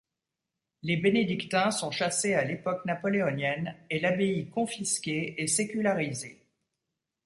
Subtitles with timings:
[0.81, 6.41] Les bénédictins sont chassés à l'époque napoléonienne et l'abbaye confisquée et sécularisée.